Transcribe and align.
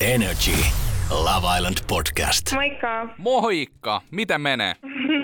Energy. 0.00 0.56
Love 1.10 1.56
Island 1.56 1.76
Podcast. 1.88 2.54
Moikka. 2.54 3.08
Moikka! 3.18 4.00
Miten 4.10 4.40
menee? 4.40 4.74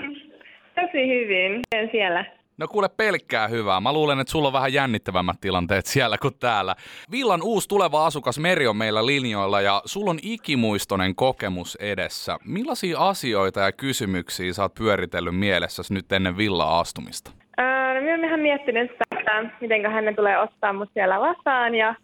Tosi 0.75 1.07
hyvin. 1.07 1.51
Miten 1.51 1.89
siellä? 1.91 2.25
No 2.57 2.67
kuule 2.67 2.89
pelkkää 2.97 3.47
hyvää. 3.47 3.79
Mä 3.79 3.93
luulen, 3.93 4.19
että 4.19 4.31
sulla 4.31 4.47
on 4.47 4.53
vähän 4.53 4.73
jännittävämmät 4.73 5.37
tilanteet 5.41 5.85
siellä 5.85 6.17
kuin 6.17 6.33
täällä. 6.39 6.75
Villan 7.11 7.41
uusi 7.43 7.69
tuleva 7.69 8.05
asukas 8.05 8.39
Meri 8.39 8.67
on 8.67 8.77
meillä 8.77 9.05
linjoilla 9.05 9.61
ja 9.61 9.81
sulla 9.85 10.11
on 10.11 10.19
ikimuistoinen 10.21 11.15
kokemus 11.15 11.75
edessä. 11.75 12.37
Millaisia 12.45 12.99
asioita 12.99 13.59
ja 13.59 13.71
kysymyksiä 13.71 14.53
sä 14.53 14.61
oot 14.61 14.73
pyöritellyt 14.73 15.35
mielessäsi 15.39 15.93
nyt 15.93 16.11
ennen 16.11 16.37
Villa 16.37 16.79
astumista? 16.79 17.31
Öö, 17.59 17.93
no 17.93 18.01
minä 18.01 18.13
olen 18.13 18.25
ihan 18.25 18.39
miettinyt 18.39 18.91
sitä, 18.91 19.03
että 19.19 19.57
miten 19.61 19.91
hän 19.91 20.15
tulee 20.15 20.39
ottaa 20.39 20.73
mut 20.73 20.89
siellä 20.93 21.19
vastaan 21.19 21.75
ja 21.75 21.95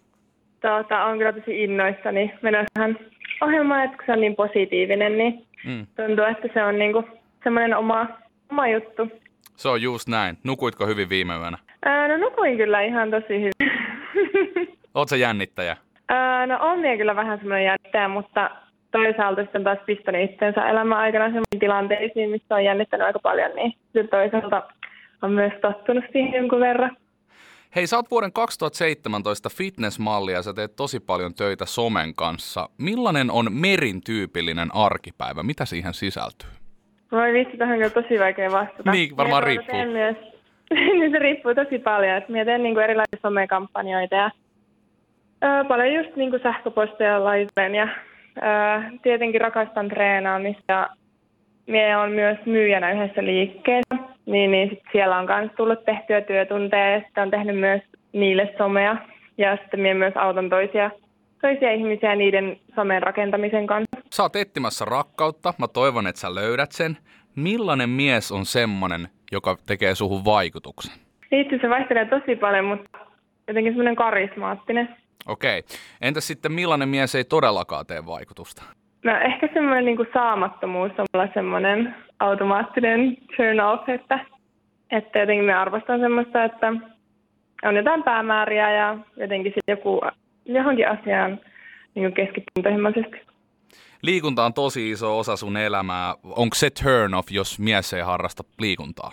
tuota, 0.62 1.04
on 1.06 1.18
kyllä 1.18 1.34
tosi 1.34 1.64
innoissani 1.64 2.34
menossa 2.42 2.68
tähän 2.74 2.98
ohjelmaan, 3.42 3.84
että 3.84 3.98
kun 3.98 4.06
se 4.06 4.12
on 4.12 4.22
niin 4.22 4.36
positiivinen, 4.36 5.18
niin 5.18 5.46
mm. 5.66 5.88
tuntuu, 5.96 6.26
että 6.26 6.48
se 6.54 6.64
on 6.64 6.80
niinku 6.80 7.04
semmoinen 7.44 7.78
oma, 7.78 8.08
oma 8.52 8.68
juttu. 8.68 9.08
Se 9.56 9.70
on 9.70 9.82
just 9.82 10.08
näin. 10.08 10.38
Nukuitko 10.44 10.88
hyvin 10.88 11.10
viime 11.10 11.34
yönä? 11.34 11.58
Ää, 11.86 12.08
no 12.08 12.18
nukuin 12.18 12.58
kyllä 12.58 12.82
ihan 12.82 13.12
tosi 13.12 13.28
hyvin. 13.30 13.72
Oletko 14.96 15.16
jännittäjä? 15.16 15.78
Ää, 16.10 16.46
no 16.48 16.58
on 16.62 16.80
minä 16.80 16.98
kyllä 16.98 17.16
vähän 17.16 17.38
semmoinen 17.38 17.66
jännittäjä, 17.66 18.08
mutta 18.08 18.52
toisaalta 18.92 19.42
sitten 19.42 19.64
taas 19.64 19.80
pistänyt 19.86 20.32
itsensä 20.32 20.70
elämän 20.70 20.98
aikana 20.98 21.26
semmoisiin 21.26 21.60
tilanteisiin, 21.60 22.30
missä 22.30 22.56
on 22.56 22.64
jännittänyt 22.64 23.08
aika 23.08 23.20
paljon, 23.20 23.52
niin 23.56 23.74
toisaalta 24.10 24.64
on 25.22 25.32
myös 25.32 25.54
tottunut 25.62 26.04
siihen 26.12 26.34
jonkun 26.34 26.60
verran. 26.60 26.98
Hei, 27.76 27.88
sä 27.88 27.96
oot 27.96 28.12
vuoden 28.12 28.34
2017 28.34 29.50
fitnessmalli 29.50 30.32
ja 30.32 30.42
sä 30.42 30.54
teet 30.54 30.76
tosi 30.76 31.00
paljon 31.00 31.34
töitä 31.34 31.66
somen 31.66 32.16
kanssa. 32.16 32.70
Millainen 32.78 33.32
on 33.32 33.48
Merin 33.54 34.02
tyypillinen 34.06 34.70
arkipäivä? 34.76 35.44
Mitä 35.44 35.66
siihen 35.66 35.94
sisältyy? 35.94 36.50
Voi 37.12 37.34
vitsi, 37.34 37.58
tähän 37.58 37.74
on 37.74 37.80
kyllä 37.80 38.04
tosi 38.04 38.20
vaikea 38.20 38.52
vastata. 38.52 38.92
Niin, 38.92 39.18
varmaan 39.18 39.44
Minä 39.44 39.48
riippuu. 39.48 39.92
Myös, 39.92 40.16
niin 41.00 41.12
se 41.12 41.20
riippuu 41.20 41.56
tosi 41.56 41.80
paljon. 41.80 42.18
Että 42.18 42.32
minä 42.32 42.46
teen 42.46 42.64
niinku 42.64 42.80
erilaisia 42.80 43.20
somekampanjoita 43.22 44.16
ja 44.16 44.32
öö, 45.44 45.64
paljon 45.64 45.94
just 45.94 46.16
niinku 46.16 46.38
sähköposteja 46.44 47.24
laitan 47.24 47.76
ja 47.76 47.88
öö, 48.38 49.00
tietenkin 49.04 49.42
rakastan 49.42 49.90
treenaamista 49.90 50.64
ja 50.74 50.90
minä 51.68 52.02
olen 52.02 52.12
myös 52.12 52.38
myyjänä 52.46 52.92
yhdessä 52.92 53.24
liikkeessä. 53.24 53.99
Niin, 54.32 54.52
niin 54.52 54.70
sit 54.70 54.84
siellä 54.92 55.18
on 55.18 55.28
myös 55.40 55.52
tullut 55.58 55.86
tehtyä 55.86 56.22
työtunteja 56.22 56.92
ja 56.92 57.00
sitten 57.00 57.24
on 57.24 57.32
tehnyt 57.32 57.60
myös 57.60 57.82
niille 58.14 58.54
somea. 58.58 58.96
Ja 59.38 59.58
sitten 59.58 59.80
minä 59.80 59.94
myös 59.94 60.14
autan 60.18 60.50
toisia, 60.50 60.92
toisia 61.42 61.72
ihmisiä 61.72 62.16
niiden 62.16 62.60
somen 62.76 63.04
rakentamisen 63.04 63.68
kanssa. 63.68 63.98
Sä 64.14 64.24
oot 64.24 64.36
etsimässä 64.36 64.86
rakkautta. 64.86 65.54
Mä 65.58 65.68
toivon, 65.68 66.08
että 66.08 66.22
sä 66.22 66.36
löydät 66.36 66.72
sen. 66.72 66.98
Millainen 67.36 67.90
mies 67.90 68.32
on 68.32 68.46
semmonen, 68.46 69.08
joka 69.32 69.58
tekee 69.68 69.96
suhun 69.96 70.26
vaikutuksen? 70.26 70.94
Itse 71.32 71.58
se 71.62 71.70
vaihtelee 71.70 72.06
tosi 72.06 72.36
paljon, 72.36 72.66
mutta 72.66 73.00
jotenkin 73.48 73.74
semmoinen 73.74 73.96
karismaattinen. 73.96 74.96
Okei. 75.28 75.64
Entäs 76.02 76.28
sitten 76.28 76.52
millainen 76.52 76.90
mies 76.90 77.16
ei 77.16 77.24
todellakaan 77.24 77.86
tee 77.86 78.06
vaikutusta? 78.06 78.64
No 79.04 79.12
ehkä 79.18 79.50
semmoinen 79.54 79.86
niin 79.86 80.08
saamattomuus 80.14 80.92
on 80.98 81.06
mulla 81.14 81.28
semmoinen 81.34 81.96
automaattinen 82.20 83.18
turn 83.38 83.60
off, 83.60 83.90
että, 83.90 84.20
että 84.92 85.20
jotenkin 85.20 85.46
me 85.46 85.54
arvostan 85.54 86.00
semmoista, 86.00 86.44
että 86.44 86.74
on 87.64 87.76
jotain 87.76 88.04
päämääriä 88.04 88.72
ja 88.72 88.98
jotenkin 89.18 89.54
sitten 89.56 89.74
joku 89.74 90.02
johonkin 90.46 90.90
asiaan 90.90 91.40
niin 91.96 92.14
keskittyy. 92.14 92.64
Liikunta 94.02 94.46
on 94.46 94.54
tosi 94.54 94.92
iso 94.92 95.20
osa 95.20 95.36
sun 95.36 95.58
elämää. 95.58 96.16
Onko 96.24 96.56
se 96.56 96.70
turn 96.84 97.14
off, 97.14 97.32
jos 97.32 97.60
mies 97.60 97.94
ei 97.94 98.02
harrasta 98.02 98.44
liikuntaa? 98.60 99.12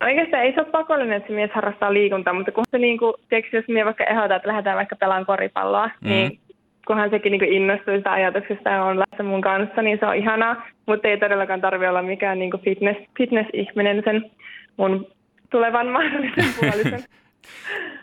Oikeastaan 0.00 0.42
ei 0.42 0.54
se 0.54 0.60
ole 0.60 0.70
pakollinen, 0.70 1.16
että 1.16 1.28
se 1.28 1.34
mies 1.34 1.50
harrastaa 1.54 1.92
liikuntaa, 1.92 2.34
mutta 2.34 2.52
kun 2.52 2.64
se 2.70 2.78
niin 2.78 2.98
kuin, 2.98 3.14
tiedätkö, 3.28 3.56
jos 3.56 3.68
minä 3.68 3.84
vaikka 3.84 4.04
ehdotan, 4.04 4.36
että 4.36 4.48
lähdetään 4.48 4.76
vaikka 4.76 4.96
pelaamaan 4.96 5.26
koripalloa, 5.26 5.86
mm. 5.86 6.08
niin 6.08 6.38
kunhan 6.86 7.10
sekin 7.10 7.32
niin 7.32 7.52
innostuu 7.52 7.96
sitä 7.96 8.12
ajatuksesta 8.12 8.70
ja 8.70 8.84
on 8.84 8.98
läsnä 8.98 9.24
mun 9.24 9.40
kanssa, 9.40 9.82
niin 9.82 9.98
se 10.00 10.06
on 10.06 10.16
ihanaa, 10.16 10.66
mutta 10.86 11.08
ei 11.08 11.18
todellakaan 11.18 11.60
tarvitse 11.60 11.88
olla 11.88 12.02
mikään 12.02 12.38
niin 12.38 12.52
fitness, 12.64 13.00
fitness-ihminen 13.18 14.02
sen 14.04 14.30
mun 14.76 15.06
tulevan 15.50 15.86
mahdollisen 15.86 16.54
puolisen. 16.60 17.00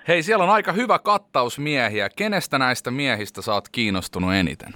Hei, 0.08 0.24
siellä 0.24 0.44
on 0.44 0.50
aika 0.50 0.72
hyvä 0.72 1.00
kattaus 1.00 1.60
miehiä. 1.60 2.10
Kenestä 2.16 2.58
näistä 2.58 2.92
miehistä 2.92 3.42
sä 3.42 3.54
oot 3.54 3.70
kiinnostunut 3.72 4.34
eniten? 4.34 4.70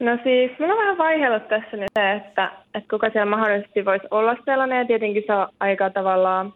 No 0.00 0.18
siis, 0.22 0.50
mulla 0.58 0.72
on 0.72 0.78
vähän 0.78 0.98
vaihellut 0.98 1.48
tässä 1.48 1.76
nyt 1.76 1.88
se, 1.98 2.12
että, 2.12 2.52
että 2.74 2.88
kuka 2.90 3.10
siellä 3.10 3.36
mahdollisesti 3.36 3.84
voisi 3.84 4.06
olla 4.10 4.36
sellainen, 4.44 4.78
ja 4.78 4.84
tietenkin 4.84 5.22
se 5.26 5.32
on 5.32 5.48
aika 5.60 5.90
tavallaan 5.90 6.52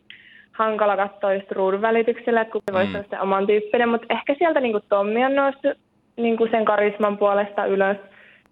hankala 0.53 0.97
katsoa 0.97 1.35
just 1.35 1.53
ruudun 1.53 1.83
välityksellä, 1.83 2.41
että 2.41 2.53
kuka 2.53 2.73
voisi 2.73 2.89
mm. 2.89 2.95
olla 2.95 3.07
se 3.11 3.21
oman 3.21 3.47
tyyppinen, 3.47 3.89
mutta 3.89 4.07
ehkä 4.11 4.35
sieltä 4.39 4.61
niin 4.61 4.81
Tommi 4.89 5.25
on 5.25 5.35
noussut 5.35 5.79
niin 6.19 6.37
kuin 6.37 6.51
sen 6.51 6.65
karisman 6.65 7.19
puolesta 7.19 7.67
ylös. 7.67 7.97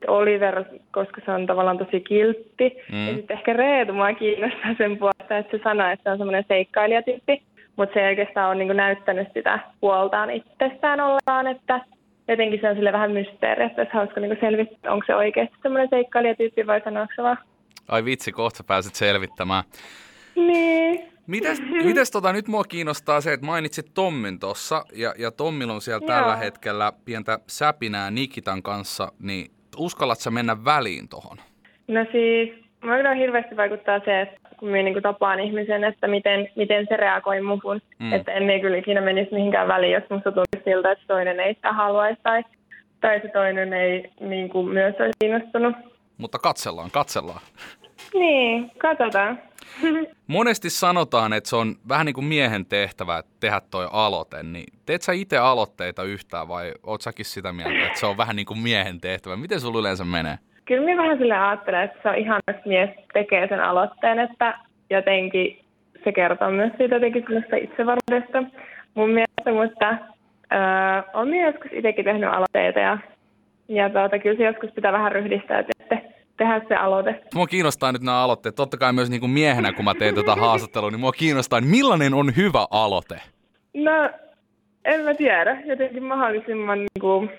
Oliver, 0.06 0.64
koska 0.90 1.20
se 1.24 1.30
on 1.30 1.46
tavallaan 1.46 1.78
tosi 1.78 2.00
kiltti. 2.00 2.76
Mm. 2.92 3.06
Ja 3.08 3.14
sitten 3.14 3.36
ehkä 3.36 3.52
Reetu 3.52 3.92
mua 3.92 4.12
kiinnostaa 4.12 4.74
sen 4.78 4.98
puolesta, 4.98 5.38
että 5.38 5.56
se 5.56 5.62
sanoo, 5.64 5.90
että 5.90 6.02
se 6.02 6.10
on 6.10 6.18
semmoinen 6.18 6.44
seikkailijatyyppi. 6.48 7.42
Mutta 7.76 7.94
se 7.94 8.00
ei 8.00 8.06
oikeastaan 8.06 8.48
ole 8.48 8.54
niin 8.54 8.68
kuin 8.68 8.76
näyttänyt 8.76 9.28
sitä 9.34 9.60
puoltaan 9.80 10.30
itsestään 10.30 11.00
ollenkaan, 11.00 11.46
että 11.46 11.80
jotenkin 12.28 12.60
se 12.60 12.68
on 12.68 12.76
sille 12.76 12.92
vähän 12.92 13.12
mysteeri, 13.12 13.64
että 13.64 13.82
olisi 13.82 13.94
hauska 13.94 14.20
niin 14.20 14.38
selvittää, 14.40 14.92
onko 14.92 15.06
se 15.06 15.14
oikeasti 15.14 15.56
semmoinen 15.62 15.88
seikkailijatyyppi 15.90 16.66
vai 16.66 16.80
sanoako 16.84 17.12
se 17.16 17.22
vaan. 17.22 17.38
Ai 17.88 18.04
vitsi, 18.04 18.32
kohta 18.32 18.64
pääset 18.64 18.94
selvittämään. 18.94 19.64
Niin. 20.36 21.12
Mites, 21.26 21.62
mites 21.84 22.10
tota, 22.10 22.32
nyt 22.32 22.48
mua 22.48 22.64
kiinnostaa 22.64 23.20
se, 23.20 23.32
että 23.32 23.46
mainitsit 23.46 23.86
Tommin 23.94 24.38
tossa, 24.38 24.84
ja, 24.92 25.14
ja 25.18 25.30
Tommilla 25.30 25.72
on 25.72 25.80
siellä 25.80 26.06
Joo. 26.06 26.08
tällä 26.08 26.36
hetkellä 26.36 26.92
pientä 27.04 27.38
säpinää 27.46 28.10
Nikitan 28.10 28.62
kanssa, 28.62 29.12
niin 29.22 29.50
uskallat 29.76 30.18
sä 30.18 30.30
mennä 30.30 30.64
väliin 30.64 31.08
tohon? 31.08 31.36
No 31.88 32.06
siis, 32.12 32.50
mä 32.84 32.96
kyllä 32.96 33.14
hirveästi 33.14 33.56
vaikuttaa 33.56 34.00
se, 34.04 34.20
että 34.20 34.40
kun 34.58 34.68
minä 34.68 34.82
niin 34.82 35.02
tapaan 35.02 35.40
ihmisen, 35.40 35.84
että 35.84 36.08
miten, 36.08 36.48
miten 36.56 36.86
se 36.88 36.96
reagoi 36.96 37.40
muuhun. 37.40 37.80
Mm. 37.98 38.12
Että 38.12 38.32
en 38.32 38.42
minä 38.42 38.60
kyllä 38.60 38.76
ikinä 38.76 39.00
menisi 39.00 39.34
mihinkään 39.34 39.68
väliin, 39.68 39.92
jos 39.92 40.10
musta 40.10 40.32
tuntuu 40.32 40.62
siltä, 40.64 40.92
että 40.92 41.04
toinen 41.06 41.40
ei 41.40 41.54
sitä 41.54 41.72
haluaisi 41.72 42.20
tai, 42.22 42.44
tai 43.00 43.20
se 43.20 43.28
toinen 43.28 43.72
ei 43.72 44.10
niin 44.20 44.48
kuin 44.48 44.68
myös 44.68 44.94
olisi 45.00 45.16
kiinnostunut. 45.18 45.76
Mutta 46.18 46.38
katsellaan, 46.38 46.90
katsellaan. 46.90 47.40
Niin, 48.14 48.70
katsotaan. 48.78 49.38
Monesti 50.26 50.70
sanotaan, 50.70 51.32
että 51.32 51.50
se 51.50 51.56
on 51.56 51.74
vähän 51.88 52.06
niin 52.06 52.14
kuin 52.14 52.24
miehen 52.24 52.66
tehtävä 52.66 53.22
tehdä 53.40 53.60
toi 53.70 53.88
aloite, 53.92 54.42
niin 54.42 54.66
teet 54.86 55.02
sä 55.02 55.12
itse 55.12 55.38
aloitteita 55.38 56.02
yhtään 56.02 56.48
vai 56.48 56.72
oot 56.82 57.00
säkin 57.00 57.24
sitä 57.24 57.52
mieltä, 57.52 57.86
että 57.86 57.98
se 57.98 58.06
on 58.06 58.16
vähän 58.16 58.36
niin 58.36 58.46
kuin 58.46 58.58
miehen 58.58 59.00
tehtävä? 59.00 59.36
Miten 59.36 59.60
sulla 59.60 59.80
yleensä 59.80 60.04
menee? 60.04 60.38
Kyllä 60.64 60.84
minä 60.84 61.02
vähän 61.02 61.18
sille 61.18 61.38
ajattelen, 61.38 61.84
että 61.84 61.98
se 62.02 62.08
on 62.08 62.14
ihan, 62.14 62.40
että 62.48 62.68
mies 62.68 62.90
tekee 63.12 63.48
sen 63.48 63.60
aloitteen, 63.60 64.18
että 64.18 64.58
jotenkin 64.90 65.66
se 66.04 66.12
kertoo 66.12 66.50
myös 66.50 66.72
siitä 66.78 66.94
jotenkin 66.94 67.24
itsevarmuudesta 67.62 68.42
mun 68.94 69.10
mielestä, 69.10 69.52
mutta 69.52 69.88
öö, 70.52 71.02
on 71.14 71.34
joskus 71.34 71.70
itsekin 71.72 72.04
tehnyt 72.04 72.30
aloitteita 72.30 72.78
ja, 72.80 72.98
ja 73.68 73.90
tuota, 73.90 74.18
kyllä 74.18 74.36
se 74.36 74.44
joskus 74.44 74.70
pitää 74.70 74.92
vähän 74.92 75.12
ryhdistää, 75.12 75.58
että 75.58 75.72
tehdä 76.36 76.60
se 76.68 76.74
aloite. 76.74 77.22
Mua 77.34 77.46
kiinnostaa 77.46 77.92
nyt 77.92 78.02
nämä 78.02 78.22
aloitteet. 78.22 78.54
Totta 78.54 78.76
kai 78.76 78.92
myös 78.92 79.10
niin 79.10 79.20
kuin 79.20 79.30
miehenä, 79.30 79.72
kun 79.72 79.84
mä 79.84 79.94
teen 79.94 80.14
tätä 80.14 80.34
haastattelua, 80.34 80.90
niin 80.90 81.00
mua 81.00 81.12
kiinnostaa, 81.12 81.60
niin 81.60 81.70
millainen 81.70 82.14
on 82.14 82.36
hyvä 82.36 82.66
aloite? 82.70 83.20
No, 83.74 84.10
en 84.84 85.00
mä 85.00 85.14
tiedä. 85.14 85.62
Jotenkin 85.64 86.02
mahdollisimman 86.02 86.78
niin 86.78 87.00
kuin, 87.00 87.30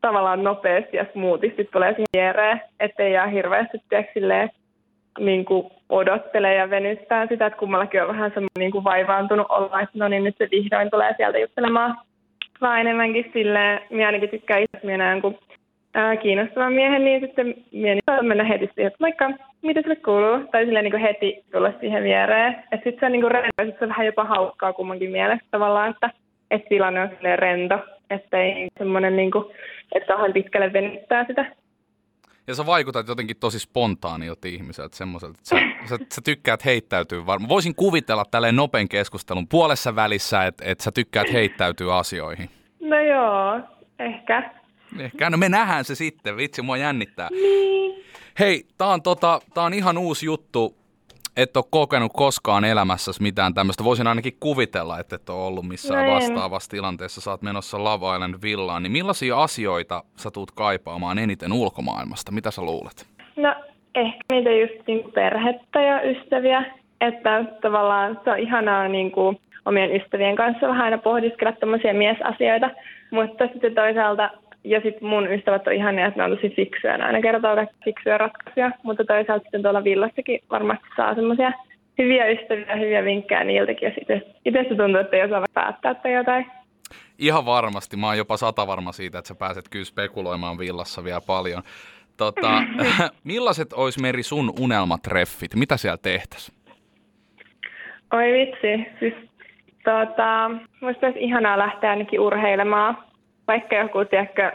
tavallaan 0.00 0.44
nopeasti 0.44 0.96
ja 0.96 1.06
smoothisti 1.12 1.64
tulee 1.64 1.90
siihen 1.90 2.06
viereen, 2.12 2.60
ettei 2.80 3.12
jää 3.12 3.26
hirveästi 3.26 3.78
silleen, 4.14 4.50
niin 5.18 5.44
kuin 5.44 5.70
odottelee 5.88 6.54
ja 6.54 6.70
venyttää 6.70 7.26
sitä, 7.26 7.46
että 7.46 7.58
kummallakin 7.58 8.02
on 8.02 8.08
vähän 8.08 8.30
semmoinen 8.30 8.58
niin 8.58 8.72
kuin 8.72 8.84
vaivaantunut 8.84 9.46
olla, 9.48 9.80
että 9.80 9.98
no 9.98 10.08
niin 10.08 10.24
nyt 10.24 10.36
se 10.38 10.48
vihdoin 10.50 10.90
tulee 10.90 11.14
sieltä 11.16 11.38
juttelemaan. 11.38 11.98
Vaan 12.60 12.80
enemmänkin 12.80 13.30
silleen, 13.32 13.80
minä 13.90 14.06
ainakin 14.06 14.28
tykkään 14.28 14.62
itse, 14.62 14.86
minä 14.86 14.96
näen, 14.96 15.22
kun 15.22 15.38
ää, 15.94 16.16
kiinnostavan 16.16 16.72
miehen, 16.72 17.04
niin 17.04 17.20
sitten 17.20 17.54
mie 17.72 17.94
niin 17.94 18.26
mennä 18.26 18.44
heti 18.44 18.70
siihen, 18.74 18.86
että 18.86 19.04
moikka, 19.04 19.30
mitä 19.62 19.82
sulle 19.82 19.96
kuuluu? 19.96 20.48
Tai 20.52 20.64
silleen 20.64 20.84
niin 20.84 20.92
kuin 20.92 21.02
heti 21.02 21.44
tulla 21.52 21.72
siihen 21.80 22.02
viereen. 22.02 22.52
Että 22.52 22.84
sitten 22.84 23.00
se 23.00 23.06
on 23.06 23.12
niin 23.12 23.22
kuin 23.22 23.30
rento, 23.30 23.64
sit 23.64 23.78
se 23.78 23.84
on 23.84 23.88
vähän 23.88 24.06
jopa 24.06 24.24
hauskaa 24.24 24.72
kummankin 24.72 25.10
mielestä 25.10 25.46
tavallaan, 25.50 25.90
että, 25.90 26.10
että 26.50 26.68
tilanne 26.68 27.00
on 27.00 27.10
silleen 27.16 27.38
rento, 27.38 27.78
ettei 28.10 28.68
semmoinen 28.78 29.16
niin 29.16 29.30
kuin, 29.30 29.44
että 29.94 30.06
kauhean 30.06 30.32
pitkälle 30.32 30.72
venyttää 30.72 31.24
sitä. 31.26 31.46
Ja 32.46 32.54
sä 32.54 32.66
vaikutat 32.66 33.08
jotenkin 33.08 33.36
tosi 33.40 33.58
spontaanilta 33.58 34.48
ihmiseltä, 34.48 34.96
semmoiselta, 34.96 35.38
että 35.38 35.48
sä, 35.48 35.96
sä, 35.96 36.04
sä 36.14 36.20
tykkäät 36.24 36.64
heittäytyä 36.64 37.26
varmaan. 37.26 37.48
Voisin 37.48 37.74
kuvitella 37.74 38.24
tälleen 38.30 38.56
nopean 38.56 38.88
keskustelun 38.88 39.48
puolessa 39.48 39.96
välissä, 39.96 40.44
että, 40.44 40.64
että 40.66 40.84
sä 40.84 40.90
tykkäät 40.92 41.32
heittäytyä 41.32 41.96
asioihin. 41.96 42.50
No 42.80 43.00
joo, 43.00 43.60
ehkä. 43.98 44.59
Ehkä, 44.98 45.30
no 45.30 45.36
me 45.36 45.48
nähdään 45.48 45.84
se 45.84 45.94
sitten, 45.94 46.36
vitsi, 46.36 46.62
mua 46.62 46.76
jännittää. 46.76 47.28
Niin. 47.30 48.04
Hei, 48.38 48.64
tää 48.78 48.88
on, 48.88 49.02
tota, 49.02 49.40
tää 49.54 49.64
on 49.64 49.74
ihan 49.74 49.98
uusi 49.98 50.26
juttu, 50.26 50.76
et 51.36 51.56
ole 51.56 51.64
kokenut 51.70 52.12
koskaan 52.14 52.64
elämässäsi 52.64 53.22
mitään 53.22 53.54
tämmöistä. 53.54 53.84
Voisin 53.84 54.06
ainakin 54.06 54.36
kuvitella, 54.40 54.98
että 54.98 55.16
et 55.16 55.30
ole 55.30 55.44
ollut 55.46 55.68
missään 55.68 56.06
No 56.06 56.14
vastaavassa 56.14 56.70
tilanteessa. 56.70 57.20
Sä 57.20 57.30
oot 57.30 57.42
menossa 57.42 57.84
Love 57.84 58.14
Island 58.14 58.34
villaan. 58.42 58.82
Niin 58.82 58.92
millaisia 58.92 59.42
asioita 59.42 60.04
sä 60.16 60.30
tuut 60.30 60.50
kaipaamaan 60.50 61.18
eniten 61.18 61.52
ulkomaailmasta? 61.52 62.32
Mitä 62.32 62.50
sä 62.50 62.62
luulet? 62.62 63.06
No 63.36 63.54
ehkä 63.94 64.24
niitä 64.32 64.50
just 64.50 64.86
niin 64.86 65.12
perhettä 65.12 65.82
ja 65.82 66.02
ystäviä, 66.02 66.64
että 67.00 67.44
tavallaan 67.62 68.20
se 68.24 68.30
on 68.30 68.38
ihanaa 68.38 68.88
niin 68.88 69.12
kuin 69.12 69.40
omien 69.64 69.96
ystävien 69.96 70.36
kanssa 70.36 70.68
vähän 70.68 70.84
aina 70.84 70.98
pohdiskella 70.98 71.52
tämmöisiä 71.52 71.92
miesasioita, 71.92 72.70
mutta 73.10 73.46
sitten 73.52 73.74
toisaalta, 73.74 74.30
ja 74.64 74.80
sitten 74.80 75.08
mun 75.08 75.32
ystävät 75.32 75.66
on 75.66 75.72
ihania, 75.72 76.06
että 76.06 76.20
ne 76.20 76.24
on 76.24 76.36
tosi 76.36 76.54
fiksuja, 76.56 76.98
ne 76.98 77.04
aina 77.04 77.22
kertoo 77.22 77.54
kaikki 77.54 77.76
fiksuja 77.84 78.18
ratkaisuja, 78.18 78.70
mutta 78.82 79.04
toisaalta 79.04 79.42
sitten 79.42 79.62
tuolla 79.62 79.84
villassakin 79.84 80.40
varmasti 80.50 80.86
saa 80.96 81.14
semmoisia 81.14 81.52
hyviä 81.98 82.26
ystäviä, 82.26 82.76
hyviä 82.76 83.04
vinkkejä 83.04 83.44
niiltäkin, 83.44 83.88
ja 83.88 83.94
sitten 83.94 84.22
itse 84.44 84.64
tuntuu, 84.64 85.00
että 85.00 85.16
ei 85.16 85.22
osaa 85.22 85.44
päättää 85.54 85.94
tai 85.94 86.12
jotain. 86.12 86.46
Ihan 87.18 87.46
varmasti. 87.46 87.96
Mä 87.96 88.06
oon 88.06 88.18
jopa 88.18 88.36
sata 88.36 88.66
varma 88.66 88.92
siitä, 88.92 89.18
että 89.18 89.28
sä 89.28 89.34
pääset 89.34 89.68
kyllä 89.70 89.84
spekuloimaan 89.84 90.58
villassa 90.58 91.04
vielä 91.04 91.20
paljon. 91.26 91.62
Tota, 92.16 92.62
millaiset 93.24 93.72
ois 93.72 94.02
Meri 94.02 94.22
sun 94.22 94.52
unelmatreffit? 94.60 95.54
Mitä 95.54 95.76
siellä 95.76 95.98
tehtäis? 96.02 96.52
Oi 98.12 98.32
vitsi, 98.32 98.90
siis 98.98 99.14
tota, 99.84 100.50
musta 100.80 101.06
olisi 101.06 101.20
ihanaa 101.20 101.58
lähteä 101.58 101.90
ainakin 101.90 102.20
urheilemaan, 102.20 102.98
vaikka 103.48 103.76
joku, 103.76 104.04
tiedätkö, 104.04 104.52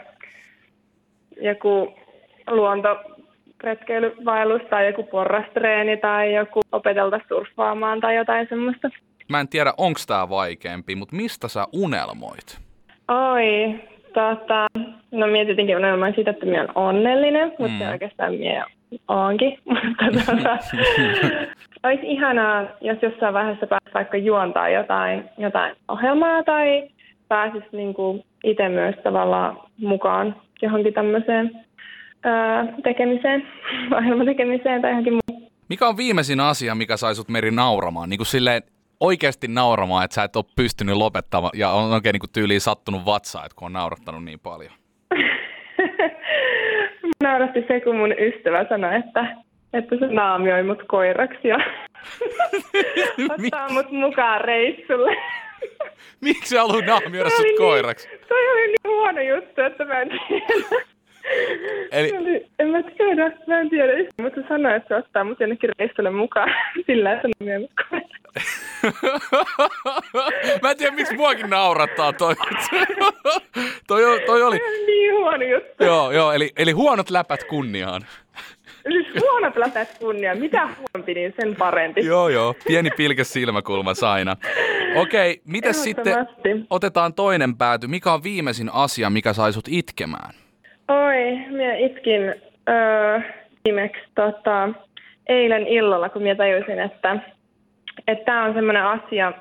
joku 1.40 1.94
luontoretkeilyvaellus 2.50 4.62
tai 4.70 4.86
joku 4.86 5.02
porrastreeni 5.02 5.96
tai 5.96 6.34
joku 6.34 6.60
opetelta 6.72 7.20
surffaamaan 7.28 8.00
tai 8.00 8.16
jotain 8.16 8.46
semmoista. 8.48 8.88
Mä 9.28 9.40
en 9.40 9.48
tiedä, 9.48 9.72
onks 9.76 10.06
tää 10.06 10.28
vaikeampi, 10.28 10.94
mutta 10.94 11.16
mistä 11.16 11.48
sä 11.48 11.64
unelmoit? 11.72 12.58
Oi, 13.08 13.74
tota, 14.14 14.66
no 15.10 15.26
minä 15.26 15.44
tietenkin 15.44 15.76
unelmoin 15.76 16.14
siitä, 16.14 16.30
että 16.30 16.46
minä 16.46 16.58
olen 16.60 16.70
onnellinen, 16.74 17.52
mutta 17.58 17.84
Mm. 17.84 17.90
oikeastaan 17.90 18.34
minä 18.34 18.66
oonkin. 19.08 19.58
Mutta 19.64 20.04
tota, 20.26 20.58
olisi 21.88 22.02
ihanaa, 22.06 22.64
jos 22.80 22.98
jossain 23.02 23.34
vaiheessa 23.34 23.66
pääsisi 23.66 23.94
vaikka 23.94 24.16
juontaa 24.16 24.68
jotain, 24.68 25.24
jotain 25.38 25.76
ohjelmaa 25.88 26.42
tai 26.42 26.88
pääsisi 27.28 27.66
niinku 27.72 28.24
itse 28.46 28.68
myös 28.68 28.94
tavallaan 29.04 29.58
mukaan 29.76 30.36
johonkin 30.62 30.94
tämmöiseen 30.94 31.50
ää, 32.24 32.66
tekemiseen, 32.82 33.48
ohjelmatekemiseen 33.96 34.82
tai 34.82 34.90
johonkin 34.90 35.12
muuhun. 35.12 35.50
Mikä 35.68 35.88
on 35.88 35.96
viimeisin 35.96 36.40
asia, 36.40 36.74
mikä 36.74 36.96
sai 36.96 37.14
sut 37.14 37.28
Meri 37.28 37.50
nauramaan? 37.50 38.08
Niin 38.08 38.18
kuin 38.18 38.26
silleen 38.26 38.62
oikeasti 39.00 39.48
nauramaan, 39.48 40.04
että 40.04 40.14
sä 40.14 40.24
et 40.24 40.36
ole 40.36 40.44
pystynyt 40.56 40.96
lopettamaan 40.96 41.50
ja 41.54 41.70
on 41.70 41.92
oikein 41.92 42.12
niin 42.12 42.20
kuin 42.20 42.32
tyyliin 42.32 42.60
sattunut 42.60 43.06
vatsaa, 43.06 43.44
että 43.44 43.56
kun 43.56 43.66
on 43.66 43.72
naurattanut 43.72 44.24
niin 44.24 44.40
paljon. 44.40 44.72
Nauratti 47.22 47.64
se, 47.68 47.80
kun 47.80 47.96
mun 47.96 48.12
ystävä 48.12 48.66
sanoi, 48.68 48.96
että, 48.96 49.36
että 49.72 49.96
se 49.98 50.06
naamioi 50.06 50.62
mut 50.62 50.82
koiraksi 50.88 51.48
ja 51.48 51.58
ottaa 53.34 53.72
mut 53.72 53.90
mukaan 53.90 54.40
reissulle. 54.40 55.16
Miksi 56.20 56.48
sä 56.54 56.60
haluat 56.60 56.84
naamioida 56.86 57.30
Se 57.30 57.36
sut 57.36 57.44
niin- 57.44 57.58
koiraksi? 57.58 58.08
Toi 58.28 58.48
oli 58.52 58.66
niin 58.66 58.76
huono 58.86 59.20
juttu, 59.20 59.60
että 59.60 59.84
mä 59.84 60.00
en 60.00 60.08
tiedä. 60.28 60.84
Eli- 61.92 62.08
Se 62.10 62.18
Oli, 62.18 62.46
en 62.58 62.68
mä 62.68 62.82
tiedä, 62.82 63.32
mä 63.46 63.60
en 63.60 63.70
tiedä. 63.70 63.92
Mutta 64.22 64.40
sanoi, 64.48 64.76
että 64.76 64.88
se 64.88 64.94
ottaa 64.94 65.24
mut 65.24 65.40
jonnekin 65.40 65.70
reissulle 65.78 66.10
mukaan 66.10 66.48
sillä, 66.86 67.12
mut 67.58 67.70
koiraksi. 67.90 68.56
Mä 70.62 70.70
en 70.70 70.76
tiedä, 70.76 70.96
miksi 70.96 71.16
muakin 71.16 71.50
naurattaa 71.50 72.12
toi. 72.12 72.34
toi, 73.88 74.20
toi 74.26 74.42
oli 74.42 74.58
niin 74.86 75.14
huono 75.14 75.44
juttu. 75.44 75.84
joo, 75.84 76.10
joo, 76.12 76.32
eli, 76.32 76.50
eli 76.56 76.72
huonot 76.72 77.10
läpät 77.10 77.44
kunniaan. 77.44 78.02
Siis 78.92 79.06
huonot 79.22 79.56
läpät 79.56 79.98
kunnia. 79.98 80.34
Mitä 80.34 80.66
huonompi, 80.66 81.14
niin 81.14 81.34
sen 81.40 81.56
parempi. 81.56 82.06
Joo, 82.06 82.28
joo, 82.28 82.54
pieni 82.66 82.90
pilke 82.96 83.24
silmäkulmassa 83.24 84.12
aina. 84.12 84.36
Okei, 84.96 85.40
mites 85.44 85.84
sitten, 85.84 86.26
otetaan 86.70 87.14
toinen 87.14 87.56
pääty. 87.56 87.86
Mikä 87.86 88.12
on 88.12 88.22
viimeisin 88.22 88.70
asia, 88.72 89.10
mikä 89.10 89.32
sai 89.32 89.52
sut 89.52 89.68
itkemään? 89.68 90.34
Oi, 90.88 91.36
minä 91.50 91.76
itkin 91.76 92.34
öö, 92.68 93.20
viimeksi 93.64 94.02
tota, 94.14 94.68
eilen 95.26 95.66
illalla, 95.66 96.08
kun 96.08 96.22
minä 96.22 96.34
tajusin, 96.34 96.78
että 96.78 97.16
että 98.08 98.24
tämä 98.24 98.44
on 98.44 98.54
semmoinen 98.54 98.84
asia, 98.84 99.32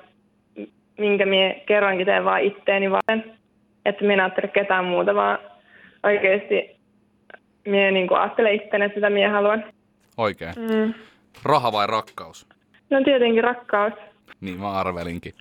minkä 0.98 1.26
minä 1.26 1.56
kerrankin 1.66 2.06
teen 2.06 2.26
vaan 2.26 2.42
itteeni 2.42 2.92
varten. 2.92 3.38
Että 3.86 4.02
minä 4.04 4.14
en 4.14 4.20
ajattele 4.20 4.48
ketään 4.48 4.86
muuta, 4.86 5.16
vaan 5.16 5.40
oikeasti 6.04 6.75
minä 7.66 7.92
niin 7.92 8.14
ajattelen 8.20 8.54
itseäni, 8.56 8.86
että 8.86 8.98
mitä 9.00 9.10
minä 9.10 9.32
haluan. 9.32 9.64
Oikein. 10.18 10.54
Mm. 10.58 10.94
Raha 11.44 11.72
vai 11.72 11.88
rakkaus? 11.88 12.48
No 12.90 13.04
tietenkin 13.06 13.44
rakkaus. 13.44 13.94
Niin 14.42 14.60
mä 14.60 14.72
arvelinkin. 14.72 15.34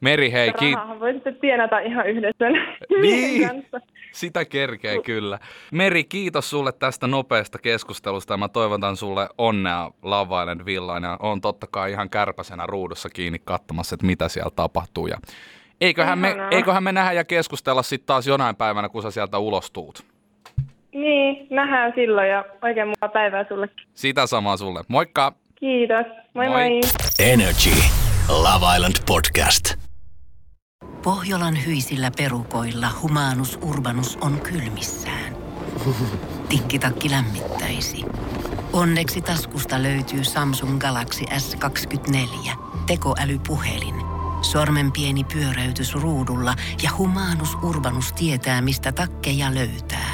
Meri, 0.00 0.32
hei, 0.32 0.50
kiit- 0.50 0.74
Rahaa 0.74 1.00
voi 1.00 1.12
sitten 1.12 1.36
tienata 1.36 1.78
ihan 1.78 2.06
yhdessä 2.06 2.44
Niin. 3.02 3.48
kanssa. 3.48 3.80
Sitä 4.12 4.44
kerkee 4.44 5.02
kyllä. 5.02 5.38
Meri, 5.72 6.04
kiitos 6.04 6.50
sulle 6.50 6.72
tästä 6.72 7.06
nopeasta 7.06 7.58
keskustelusta 7.58 8.32
ja 8.34 8.36
mä 8.38 8.48
toivotan 8.48 8.96
sulle 8.96 9.28
onnea 9.38 9.90
Love 10.02 10.40
Island 10.42 10.64
Villaan 10.64 11.02
ja 11.02 11.16
on 11.20 11.40
totta 11.40 11.66
kai 11.70 11.90
ihan 11.90 12.10
kärpäsenä 12.10 12.66
ruudussa 12.66 13.08
kiinni 13.08 13.38
katsomassa, 13.44 13.94
että 13.94 14.06
mitä 14.06 14.28
siellä 14.28 14.50
tapahtuu. 14.56 15.06
Ja 15.06 15.16
eiköhän, 15.80 16.18
me, 16.18 16.36
eiköhän 16.50 16.82
me 16.84 16.92
nähdä 16.92 17.12
ja 17.12 17.24
keskustella 17.24 17.82
sitten 17.82 18.06
taas 18.06 18.26
jonain 18.26 18.56
päivänä, 18.56 18.88
kun 18.88 19.02
sä 19.02 19.10
sieltä 19.10 19.38
ulostuut. 19.38 20.13
Niin, 20.94 21.46
nähdään 21.50 21.92
silloin 21.94 22.28
ja 22.28 22.44
oikein 22.62 22.88
mukavaa 22.88 23.12
päivää 23.12 23.44
sullekin. 23.48 23.86
Sitä 23.94 24.26
samaa 24.26 24.56
sulle. 24.56 24.80
Moikka! 24.88 25.32
Kiitos. 25.54 26.06
Moi 26.34 26.48
Moi. 26.48 26.70
moi. 26.70 26.80
Energy. 27.18 27.70
Love 28.28 28.76
Island 28.76 28.94
Podcast. 29.06 29.74
Pohjolan 31.04 31.66
hyisillä 31.66 32.10
perukoilla 32.16 32.86
humanus 33.02 33.58
urbanus 33.62 34.18
on 34.20 34.40
kylmissään. 34.40 35.36
Tikkitakki 36.48 37.10
lämmittäisi. 37.10 38.04
Onneksi 38.72 39.20
taskusta 39.20 39.82
löytyy 39.82 40.24
Samsung 40.24 40.78
Galaxy 40.78 41.24
S24. 41.24 42.50
Tekoälypuhelin. 42.86 43.94
Sormen 44.42 44.92
pieni 44.92 45.24
pyöräytys 45.24 45.94
ruudulla 45.94 46.54
ja 46.82 46.90
humanus 46.98 47.54
urbanus 47.62 48.12
tietää, 48.12 48.60
mistä 48.60 48.92
takkeja 48.92 49.54
löytää. 49.54 50.13